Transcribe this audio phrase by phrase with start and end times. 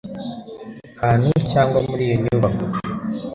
[1.01, 2.65] hantu cyangwa muri iyo nyubako